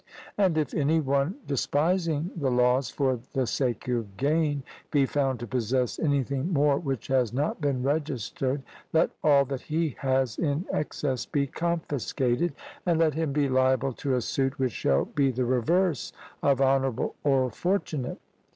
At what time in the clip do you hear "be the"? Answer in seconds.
15.05-15.45